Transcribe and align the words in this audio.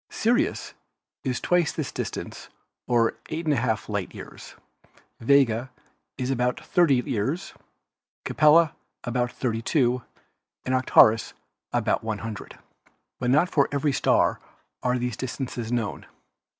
Sirius 0.09 0.73
is 1.23 1.39
twice 1.39 1.71
this 1.71 1.91
dis 1.91 2.09
tance, 2.09 2.49
or 2.87 3.17
eight 3.29 3.45
and 3.45 3.53
a 3.53 3.57
half 3.57 3.87
light 3.87 4.15
years; 4.15 4.55
Vega 5.19 5.69
is 6.17 6.31
about 6.31 6.59
30 6.59 7.03
years, 7.05 7.53
Capella 8.25 8.73
about 9.03 9.31
32 9.31 10.01
and 10.65 10.73
Arcturus 10.73 11.35
about 11.71 12.03
100. 12.03 12.57
But 13.19 13.29
not 13.29 13.47
for 13.47 13.69
every 13.71 13.93
star 13.93 14.39
are 14.81 14.97
these 14.97 15.15
distances 15.15 15.71
known. 15.71 16.07